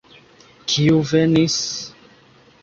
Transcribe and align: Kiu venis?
Kiu 0.71 1.03
venis? 1.11 1.59